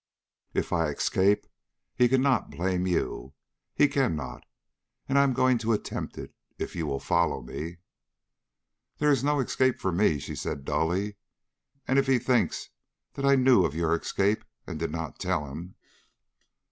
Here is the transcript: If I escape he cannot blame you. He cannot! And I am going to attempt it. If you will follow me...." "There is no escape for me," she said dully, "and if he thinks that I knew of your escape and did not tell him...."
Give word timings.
If 0.55 0.73
I 0.73 0.87
escape 0.89 1.45
he 1.95 2.09
cannot 2.09 2.49
blame 2.49 2.87
you. 2.87 3.35
He 3.75 3.87
cannot! 3.87 4.43
And 5.07 5.19
I 5.19 5.21
am 5.21 5.31
going 5.31 5.59
to 5.59 5.73
attempt 5.73 6.17
it. 6.17 6.33
If 6.57 6.75
you 6.75 6.87
will 6.87 6.99
follow 6.99 7.39
me...." 7.43 7.77
"There 8.97 9.11
is 9.11 9.23
no 9.23 9.39
escape 9.39 9.77
for 9.79 9.91
me," 9.91 10.17
she 10.17 10.33
said 10.33 10.65
dully, 10.65 11.17
"and 11.87 11.99
if 11.99 12.07
he 12.07 12.17
thinks 12.17 12.69
that 13.13 13.25
I 13.25 13.35
knew 13.35 13.63
of 13.63 13.75
your 13.75 13.95
escape 13.95 14.43
and 14.65 14.79
did 14.79 14.89
not 14.89 15.19
tell 15.19 15.45
him...." 15.45 15.75